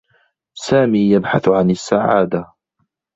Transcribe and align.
سامي 0.57 0.99
يبحث 1.11 1.49
عن 1.49 1.69
السّعادة. 1.69 2.53